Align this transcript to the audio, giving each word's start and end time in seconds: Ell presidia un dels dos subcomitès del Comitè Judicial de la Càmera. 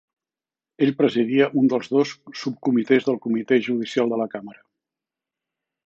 Ell 0.85 0.91
presidia 1.01 1.49
un 1.61 1.69
dels 1.73 1.91
dos 1.97 2.15
subcomitès 2.45 3.07
del 3.11 3.21
Comitè 3.27 3.61
Judicial 3.69 4.13
de 4.15 4.23
la 4.23 4.31
Càmera. 4.37 4.65